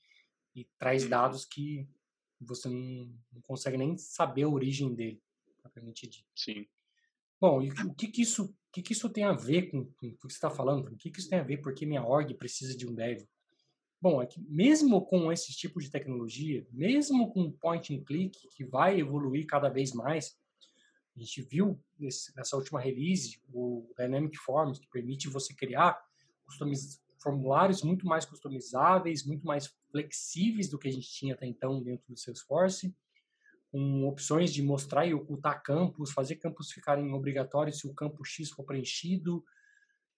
[0.54, 1.10] e traz uhum.
[1.10, 1.86] dados que
[2.40, 5.22] você não, não, consegue nem saber a origem dele,
[5.60, 6.26] propriamente dito.
[6.34, 6.66] Sim.
[7.40, 10.12] Bom, e o que, que isso que, que isso tem a ver com, com o
[10.12, 10.88] que você está falando?
[10.88, 11.58] O que, que isso tem a ver?
[11.58, 13.26] Porque minha org precisa de um dev?
[13.98, 18.64] Bom, é que mesmo com esse tipo de tecnologia, mesmo com point and click, que
[18.66, 20.38] vai evoluir cada vez mais,
[21.16, 25.98] a gente viu nesse, nessa última release o Dynamic Forms, que permite você criar
[27.18, 32.04] formulários muito mais customizáveis, muito mais flexíveis do que a gente tinha até então dentro
[32.06, 32.94] do Salesforce
[33.70, 38.50] com opções de mostrar e ocultar campos, fazer campos ficarem obrigatórios se o campo X
[38.50, 39.44] for preenchido.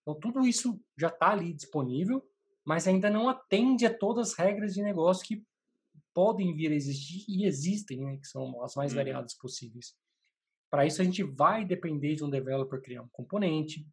[0.02, 2.22] Então, tudo isso já está ali disponível,
[2.64, 5.44] mas ainda não atende a todas as regras de negócio que
[6.14, 8.98] podem vir a existir e existem, né, que são as mais uhum.
[8.98, 9.94] variadas possíveis.
[10.70, 13.86] Para isso, a gente vai depender de um developer criar um componente.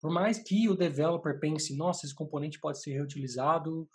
[0.00, 3.88] Por mais que o developer pense, nossa, esse componente pode ser reutilizado,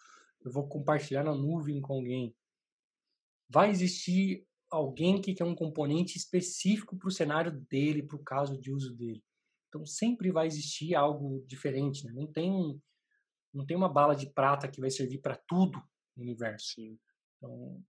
[0.43, 2.35] eu vou compartilhar na nuvem com alguém
[3.49, 8.59] vai existir alguém que quer um componente específico para o cenário dele, para o caso
[8.59, 9.23] de uso dele.
[9.69, 12.11] Então sempre vai existir algo diferente, né?
[12.13, 12.81] Não tem
[13.53, 15.81] não tem uma bala de prata que vai servir para tudo
[16.15, 16.79] no universo.
[17.37, 17.83] Então,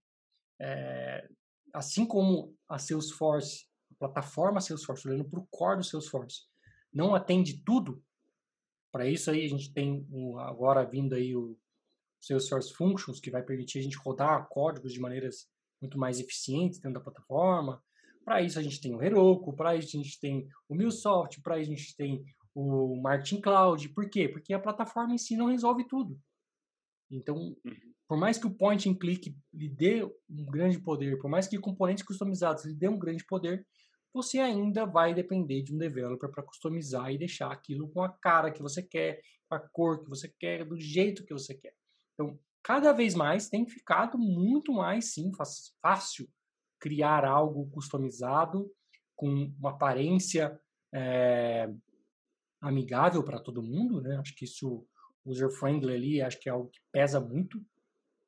[0.59, 1.29] é,
[1.73, 6.43] assim como a Salesforce, a plataforma Salesforce, olhando para o core do Salesforce,
[6.91, 8.03] não atende tudo.
[8.91, 10.07] Para isso aí a gente tem
[10.39, 11.55] agora vindo aí o
[12.19, 15.47] Salesforce Functions, que vai permitir a gente rodar códigos de maneiras
[15.81, 17.81] muito mais eficientes dentro da plataforma.
[18.23, 21.59] Para isso a gente tem o Heroku, para isso a gente tem o MuleSoft, para
[21.59, 23.89] isso a gente tem o Marketing Cloud.
[23.89, 24.27] Por quê?
[24.27, 26.19] Porque a plataforma em si não resolve tudo.
[27.09, 27.55] Então, uhum.
[28.07, 31.57] por mais que o point and click lhe dê um grande poder, por mais que
[31.57, 33.65] componentes customizados lhe dê um grande poder,
[34.13, 38.51] você ainda vai depender de um developer para customizar e deixar aquilo com a cara
[38.51, 41.73] que você quer, com a cor que você quer, do jeito que você quer.
[42.19, 45.31] Então, cada vez mais tem ficado muito mais sim
[45.81, 46.29] fácil
[46.77, 48.69] criar algo customizado
[49.15, 50.59] com uma aparência
[50.93, 51.73] é,
[52.59, 54.17] amigável para todo mundo, né?
[54.17, 54.85] Acho que isso
[55.25, 57.65] user friendly ali, acho que é algo que pesa muito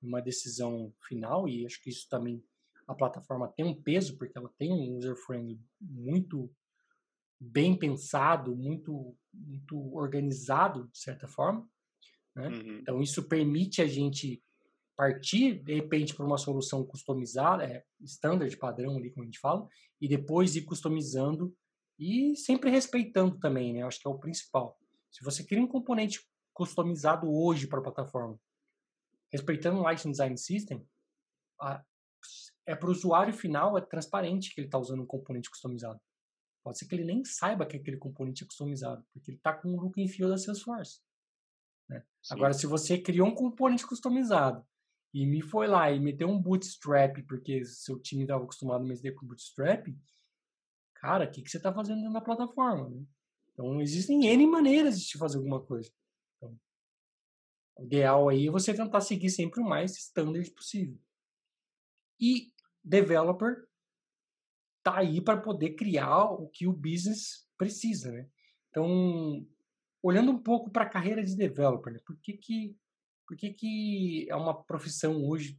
[0.02, 2.42] numa decisão final e acho que isso também
[2.88, 6.50] a plataforma tem um peso porque ela tem um user friendly muito
[7.38, 11.70] bem pensado, muito muito organizado de certa forma,
[12.36, 12.48] né?
[12.48, 12.80] Uhum.
[12.80, 14.42] Então isso permite a gente
[14.96, 19.68] partir de repente para uma solução customizada, é, standard padrão ali como a gente fala,
[20.00, 21.56] e depois ir customizando
[21.98, 23.84] e sempre respeitando também, né?
[23.84, 24.78] Acho que é o principal.
[25.12, 26.20] Se você cria um componente
[26.54, 28.40] customizado hoje para a plataforma,
[29.32, 30.86] respeitando o Light Design System,
[31.60, 31.84] a,
[32.66, 36.00] é para o usuário final, é transparente que ele está usando um componente customizado.
[36.64, 39.70] Pode ser que ele nem saiba que aquele componente é customizado, porque ele está com
[39.70, 41.00] o look and feel da Salesforce.
[41.92, 42.04] Né?
[42.30, 44.66] Agora, se você criou um componente customizado
[45.14, 49.12] e me foi lá e meteu um bootstrap, porque seu time estava acostumado a mexer
[49.12, 49.88] com bootstrap,
[50.96, 52.90] cara, o que, que você está fazendo na plataforma?
[52.90, 53.04] Né?
[53.52, 55.92] Então, existem N maneiras de fazer alguma coisa.
[56.38, 56.58] Então,
[57.78, 60.98] o ideal aí é você tentar seguir sempre o mais standard possível.
[62.18, 63.68] E developer
[64.82, 68.28] tá aí para poder criar o que o business precisa, né?
[68.70, 69.46] Então,
[70.02, 72.00] olhando um pouco para a carreira de developer, né?
[72.06, 72.76] por que que
[73.28, 75.58] por que que é uma profissão hoje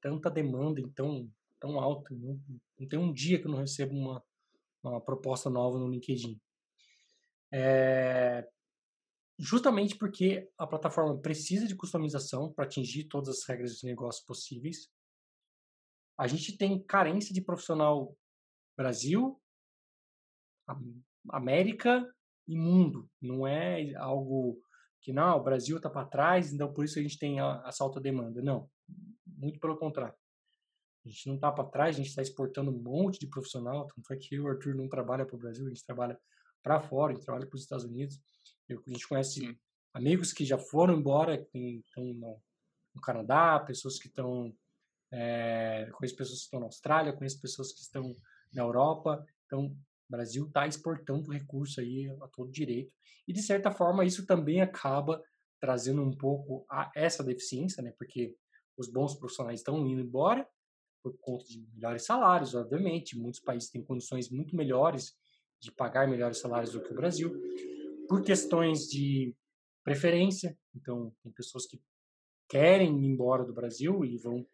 [0.00, 2.14] tanta demanda, então tão alta?
[2.14, 2.40] Não,
[2.78, 4.24] não tem um dia que eu não recebo uma
[4.90, 6.40] uma proposta nova no LinkedIn.
[7.52, 8.46] É,
[9.38, 14.90] justamente porque a plataforma precisa de customização para atingir todas as regras de negócio possíveis.
[16.18, 18.16] A gente tem carência de profissional
[18.76, 19.40] Brasil,
[21.30, 22.04] América
[22.46, 23.08] e mundo.
[23.20, 24.58] Não é algo
[25.00, 27.84] que não, o Brasil está para trás, então por isso a gente tem a, essa
[27.84, 28.40] alta demanda.
[28.40, 28.68] Não,
[29.26, 30.14] muito pelo contrário.
[31.04, 33.86] A gente não está para trás, a gente está exportando um monte de profissional.
[33.86, 36.18] Tanto é que o Arthur não trabalha para o Brasil, a gente trabalha
[36.62, 38.18] para fora, a gente trabalha para os Estados Unidos.
[38.66, 39.58] Eu, a gente conhece Sim.
[39.92, 42.40] amigos que já foram embora, que estão no,
[42.94, 44.56] no Canadá, pessoas que estão.
[45.12, 48.16] É, conheço pessoas que estão na Austrália, conheço pessoas que estão
[48.54, 49.22] na Europa.
[49.44, 49.76] Então,
[50.08, 52.92] o Brasil está exportando recurso aí a todo direito.
[53.26, 55.22] E, de certa forma, isso também acaba
[55.60, 57.92] trazendo um pouco a essa deficiência, né?
[57.96, 58.36] Porque
[58.76, 60.46] os bons profissionais estão indo embora
[61.02, 63.18] por conta de melhores salários, obviamente.
[63.18, 65.14] Muitos países têm condições muito melhores
[65.60, 67.32] de pagar melhores salários do que o Brasil.
[68.08, 69.34] Por questões de
[69.82, 71.80] preferência, então, tem pessoas que
[72.48, 74.46] querem ir embora do Brasil e vão,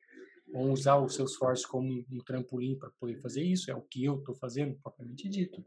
[0.52, 4.04] vão usar o seu esforço como um trampolim para poder fazer isso, é o que
[4.04, 5.64] eu estou fazendo, propriamente dito.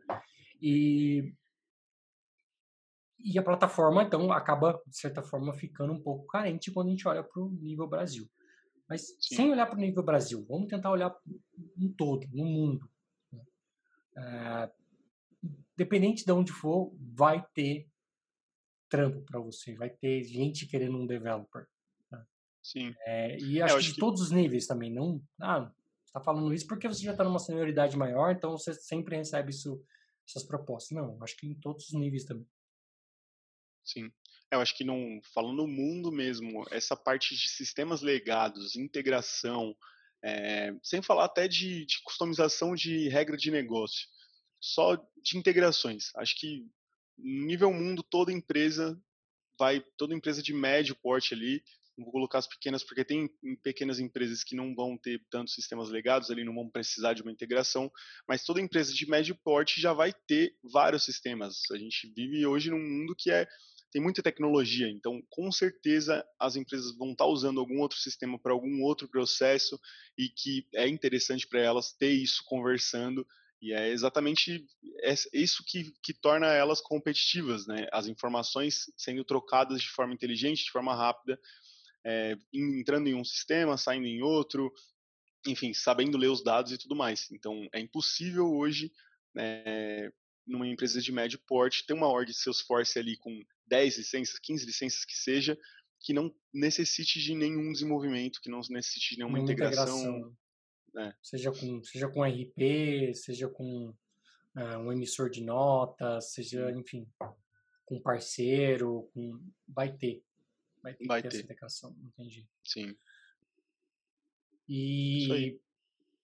[0.61, 1.33] E,
[3.19, 7.07] e a plataforma, então, acaba, de certa forma, ficando um pouco carente quando a gente
[7.07, 8.29] olha para o nível Brasil.
[8.87, 9.35] Mas Sim.
[9.35, 11.15] sem olhar para o nível Brasil, vamos tentar olhar
[11.77, 12.89] um todo, no mundo.
[13.31, 13.41] Né?
[14.17, 14.71] É,
[15.75, 17.87] dependente de onde for, vai ter
[18.89, 21.65] trampo para você, vai ter gente querendo um developer.
[22.63, 22.95] Sim.
[23.05, 24.91] É, e acho, é, acho que de todos os níveis também.
[24.91, 25.69] Não, ah,
[26.05, 29.83] está falando isso porque você já está numa senioridade maior, então você sempre recebe isso,
[30.27, 30.95] essas propostas.
[30.95, 32.47] Não, acho que em todos os níveis também.
[33.83, 34.11] Sim.
[34.49, 39.75] Eu acho que não, falando no mundo mesmo, essa parte de sistemas legados, integração,
[40.23, 44.07] é, sem falar até de, de, customização de regra de negócio,
[44.59, 46.11] só de integrações.
[46.15, 46.65] Acho que
[47.17, 48.97] nível mundo toda empresa
[49.57, 51.63] vai, toda empresa de médio porte ali,
[51.97, 53.29] vou colocar as pequenas porque tem
[53.63, 57.31] pequenas empresas que não vão ter tantos sistemas legados ali, não vão precisar de uma
[57.31, 57.91] integração,
[58.27, 61.61] mas toda empresa de médio porte já vai ter vários sistemas.
[61.71, 63.47] A gente vive hoje num mundo que é
[63.91, 68.51] tem muita tecnologia, então com certeza as empresas vão estar usando algum outro sistema para
[68.51, 69.79] algum outro processo
[70.17, 73.23] e que é interessante para elas ter isso conversando
[73.63, 74.67] E é exatamente
[75.31, 77.87] isso que, que torna elas competitivas, né?
[77.93, 81.39] As informações sendo trocadas de forma inteligente, de forma rápida,
[82.05, 84.73] é, entrando em um sistema, saindo em outro,
[85.47, 87.29] enfim, sabendo ler os dados e tudo mais.
[87.31, 88.91] Então, é impossível hoje,
[89.33, 90.11] né,
[90.45, 94.65] numa empresa de médio porte, ter uma ordem de Salesforce ali com 10 licenças, 15
[94.65, 95.57] licenças que seja,
[95.99, 99.99] que não necessite de nenhum desenvolvimento, que não necessite de nenhuma, integração.
[99.99, 100.37] integração.
[100.93, 101.15] Né?
[101.21, 103.89] Seja, com, seja com RP, seja com
[104.55, 107.07] uh, um emissor de notas, seja, enfim,
[107.85, 109.39] com parceiro, com...
[109.67, 110.21] vai ter.
[110.83, 112.47] Vai ter, vai ter, essa integração, entendi.
[112.63, 112.95] Sim.
[114.67, 115.57] E,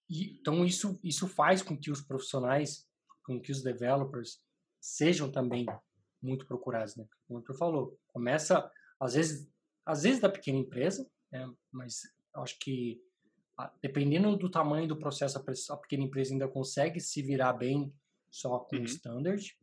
[0.10, 2.86] e, então isso isso faz com que os profissionais,
[3.24, 4.43] com que os developers
[4.82, 5.65] sejam também
[6.22, 7.08] muito procurados, né?
[7.26, 8.69] Como tu falou, começa
[9.00, 9.50] às vezes
[9.86, 11.52] às vezes da pequena empresa, né?
[11.72, 12.02] mas
[12.36, 13.02] acho que
[13.82, 17.93] dependendo do tamanho do processo a pequena empresa ainda consegue se virar bem
[18.30, 18.84] só com uhum.
[18.84, 19.58] standard,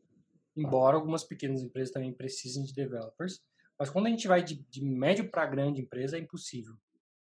[0.56, 3.42] embora algumas pequenas empresas também precisem de developers.
[3.78, 6.76] Mas quando a gente vai de, de médio para grande empresa é impossível.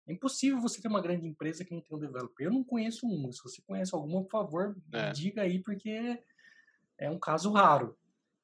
[0.07, 2.47] É impossível você ter uma grande empresa que não tem um developer.
[2.47, 3.33] Eu não conheço uma.
[3.33, 5.13] Se você conhece alguma, por favor, é.
[5.13, 6.21] diga aí, porque
[6.99, 7.97] é um caso raro.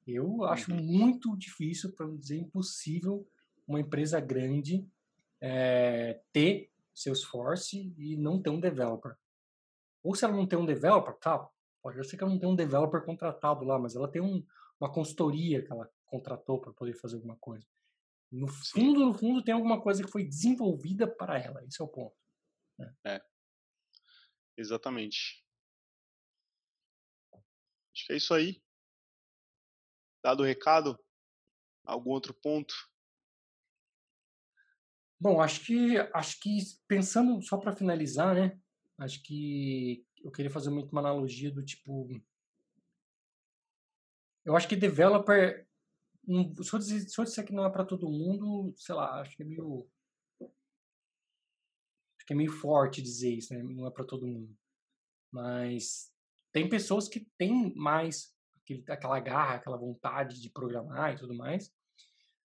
[0.06, 0.82] Eu acho uhum.
[0.82, 3.28] muito difícil, para não dizer impossível,
[3.66, 4.86] uma empresa grande
[5.40, 9.16] é, ter Salesforce e não ter um developer.
[10.02, 11.46] Ou se ela não tem um developer, tá,
[11.82, 14.42] pode ser que ela não tenha um developer contratado lá, mas ela tem um,
[14.80, 17.66] uma consultoria que ela contratou para poder fazer alguma coisa.
[18.30, 21.64] No fundo, no fundo, tem alguma coisa que foi desenvolvida para ela.
[21.64, 22.16] Esse é o ponto.
[22.78, 22.94] Né?
[23.04, 23.22] É.
[24.56, 25.44] Exatamente.
[27.32, 28.62] Acho que é isso aí.
[30.22, 30.98] Dado o recado,
[31.84, 32.74] algum outro ponto?
[35.20, 38.60] Bom, acho que acho que pensando só para finalizar, né?
[38.98, 42.08] Acho que eu queria fazer muito uma analogia do tipo
[44.48, 45.67] eu acho que developer
[46.28, 49.20] um, se, eu dizer, se eu disser que não é para todo mundo, sei lá,
[49.20, 49.88] acho que é meio.
[50.40, 53.62] Acho que é meio forte dizer isso, né?
[53.62, 54.54] Não é para todo mundo.
[55.32, 56.12] Mas
[56.52, 61.72] tem pessoas que têm mais aquele, aquela garra, aquela vontade de programar e tudo mais.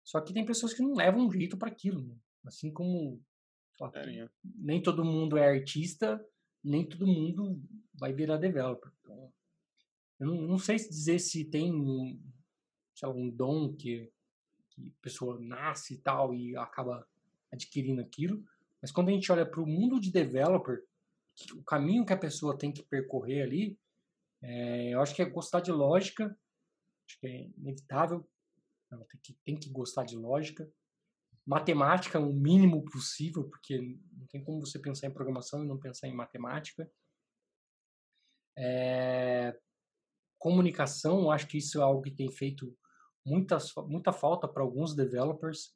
[0.05, 2.03] Só que tem pessoas que não levam jeito para aquilo.
[2.03, 2.17] Né?
[2.45, 3.21] Assim como
[3.81, 6.25] lá, é, nem todo mundo é artista,
[6.63, 7.61] nem todo mundo
[7.95, 8.93] vai virar developer.
[9.01, 9.33] Então,
[10.21, 11.73] eu não, não sei dizer se tem
[12.95, 14.11] sei lá, um dom que,
[14.71, 17.07] que a pessoa nasce e tal e acaba
[17.53, 18.45] adquirindo aquilo.
[18.81, 20.85] Mas quando a gente olha para o mundo de developer,
[21.55, 23.79] o caminho que a pessoa tem que percorrer ali,
[24.43, 26.37] é, eu acho que é gostar de lógica,
[27.07, 28.29] acho que é inevitável,
[28.91, 30.71] tem que, tem que gostar de lógica.
[31.47, 33.79] Matemática o mínimo possível, porque
[34.13, 36.91] não tem como você pensar em programação e não pensar em matemática.
[38.57, 39.59] É,
[40.39, 42.77] comunicação, acho que isso é algo que tem feito
[43.25, 45.75] muita, muita falta para alguns developers.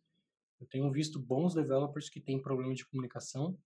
[0.61, 3.57] Eu tenho visto bons developers que têm problema de comunicação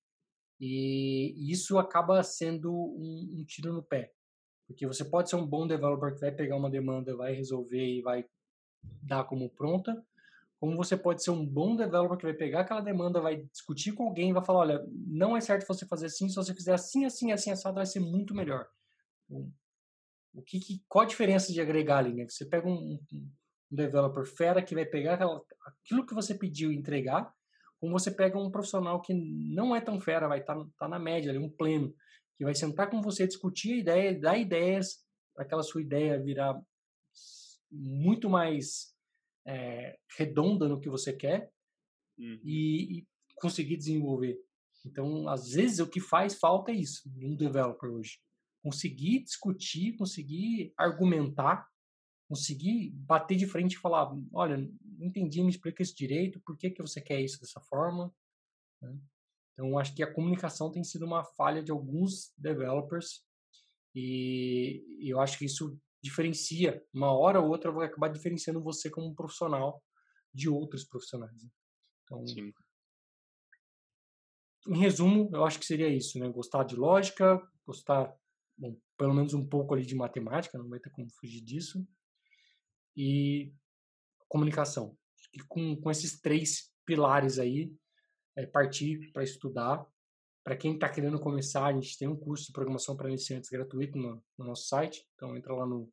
[0.60, 4.12] e isso acaba sendo um, um tiro no pé.
[4.66, 8.00] Porque você pode ser um bom developer que vai pegar uma demanda, vai resolver e
[8.00, 8.24] vai
[9.02, 10.04] dar como pronta,
[10.60, 14.04] como você pode ser um bom developer que vai pegar aquela demanda, vai discutir com
[14.04, 17.32] alguém vai falar, olha, não é certo você fazer assim, se você fizer assim, assim,
[17.32, 18.68] assim, assado, vai ser muito melhor.
[19.28, 22.28] O que, que qual a diferença de agregar ali, né?
[22.28, 23.30] Você pega um, um,
[23.72, 25.18] um developer fera que vai pegar
[25.64, 27.32] aquilo que você pediu e entregar,
[27.80, 30.98] como você pega um profissional que não é tão fera, vai estar tá, tá na
[30.98, 31.92] média, ali, um pleno,
[32.36, 34.98] que vai sentar com você, discutir a ideia, dar ideias
[35.34, 36.60] para aquela sua ideia virar
[37.70, 38.94] muito mais
[39.46, 41.50] é, redonda no que você quer
[42.18, 42.40] uhum.
[42.44, 43.06] e, e,
[43.36, 44.38] conseguir desenvolver.
[44.84, 48.18] Então, às vezes, o que faz falta é isso, um developer hoje.
[48.62, 51.66] Conseguir discutir, conseguir argumentar
[52.28, 56.70] conseguir bater de frente e falar, olha, não entendi, me explica isso direito, por que,
[56.70, 58.12] que você quer isso dessa forma?
[58.80, 58.96] Né?
[59.52, 63.22] Então, acho que a comunicação tem sido uma falha de alguns developers
[63.94, 69.14] e eu acho que isso diferencia, uma hora ou outra vai acabar diferenciando você como
[69.14, 69.82] profissional
[70.34, 71.42] de outros profissionais.
[71.42, 71.50] Né?
[72.04, 72.52] Então, Sim.
[74.66, 76.28] em resumo, eu acho que seria isso, né?
[76.28, 78.12] Gostar de lógica, gostar,
[78.56, 81.86] bom, pelo menos um pouco ali de matemática, não vai ter como fugir disso,
[82.96, 83.52] e
[84.28, 84.96] comunicação.
[85.32, 87.72] E com, com esses três pilares aí,
[88.36, 89.86] é, partir para estudar.
[90.44, 93.96] Para quem está querendo começar, a gente tem um curso de programação para iniciantes gratuito
[93.96, 95.06] no, no, nosso site.
[95.14, 95.90] Então, entra lá no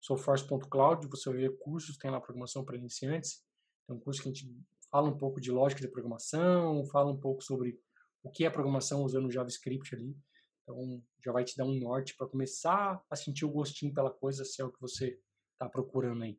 [0.00, 3.44] soulforce.cloud, você vai ver cursos, tem lá programação para iniciantes.
[3.88, 4.52] É um curso que a gente
[4.90, 7.78] fala um pouco de lógica de programação, fala um pouco sobre
[8.22, 10.16] o que é programação usando JavaScript ali.
[10.62, 14.44] Então já vai te dar um norte para começar a sentir o gostinho pela coisa,
[14.44, 15.18] se é o que você
[15.62, 16.38] está procurando aí.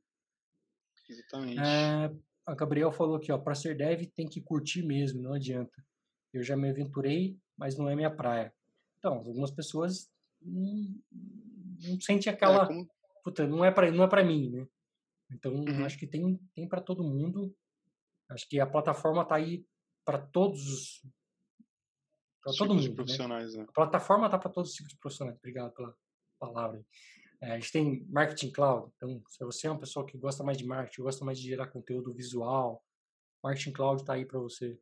[1.09, 1.59] Exatamente.
[1.59, 2.13] É,
[2.45, 5.83] a Gabriel falou aqui, ó, para ser dev tem que curtir mesmo, não adianta.
[6.33, 8.53] Eu já me aventurei, mas não é minha praia.
[8.97, 10.11] Então, algumas pessoas
[10.41, 10.95] não,
[11.81, 12.89] não sentem é, aquela, é, como...
[13.23, 14.67] puta, não é para não é para mim, né?
[15.31, 15.85] Então, uhum.
[15.85, 17.55] acho que tem tem para todo mundo.
[18.29, 19.65] Acho que a plataforma está aí
[20.05, 21.01] para todos
[22.41, 22.95] para todo mundo, né?
[22.95, 23.65] profissionais, né?
[23.67, 25.37] A plataforma está para todos os tipos de profissionais.
[25.37, 25.95] Obrigado pela
[26.39, 26.83] palavra.
[27.43, 28.89] É, a gente tem marketing cloud.
[28.95, 31.67] Então, se você é uma pessoa que gosta mais de marketing, gosta mais de gerar
[31.67, 32.81] conteúdo visual,
[33.43, 34.79] marketing cloud está aí para você.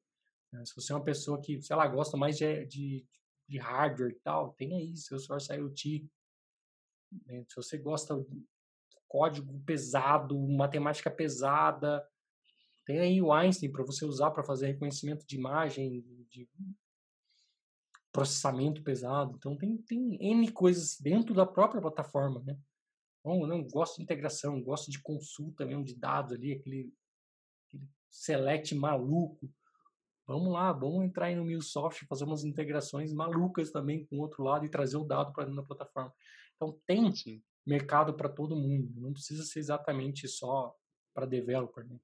[0.54, 3.04] É, se você é uma pessoa que, sei lá, gosta mais de, de,
[3.50, 6.08] de hardware e tal, tem aí seu Source IoT.
[7.26, 7.44] Né?
[7.50, 8.46] Se você gosta de
[9.08, 12.08] código pesado, matemática pesada,
[12.86, 16.48] tem aí o Einstein para você usar para fazer reconhecimento de imagem, de
[18.12, 19.36] processamento pesado.
[19.38, 22.58] Então tem, tem N coisas dentro da própria plataforma, né?
[23.20, 26.92] Então, não gosto de integração, gosto de consulta mesmo de dados ali, aquele,
[27.68, 29.50] aquele select maluco.
[30.26, 34.44] Vamos lá, vamos entrar aí no MuleSoft, fazer umas integrações malucas também com o outro
[34.44, 36.14] lado e trazer o dado para dentro da plataforma.
[36.56, 37.44] Então tem Sim.
[37.66, 40.76] mercado para todo mundo, não precisa ser exatamente só
[41.14, 42.00] para developer, né?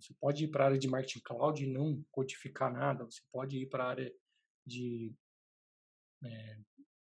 [0.00, 3.58] Você pode ir para a área de marketing cloud e não codificar nada, você pode
[3.58, 4.14] ir para a área
[4.66, 5.14] de
[6.24, 6.58] é,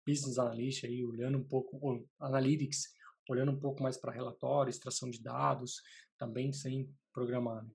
[0.07, 2.93] business analyst aí, olhando um pouco, analytics,
[3.29, 5.81] olhando um pouco mais para relatório, extração de dados,
[6.17, 7.63] também sem programar.
[7.63, 7.71] Né?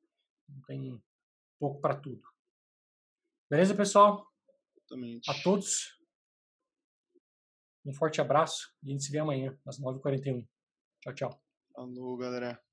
[0.67, 1.03] Tem um
[1.59, 2.23] pouco para tudo.
[3.51, 4.27] Beleza, pessoal?
[4.77, 5.31] Exatamente.
[5.31, 5.99] A todos,
[7.85, 10.47] um forte abraço e a gente se vê amanhã, às 9h41.
[11.03, 11.43] Tchau, tchau.
[11.75, 12.64] Falou, galera.